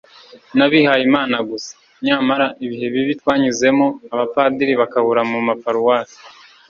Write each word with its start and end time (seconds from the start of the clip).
n'abihayimana 0.57 1.37
gusa.nyamara 1.49 2.45
ibihe 2.65 2.87
bibi 2.93 3.13
twanyuzemo, 3.21 3.87
abapadiri 4.13 4.73
bakabura 4.81 5.21
mu 5.31 5.39
maparuwasi 5.47 6.19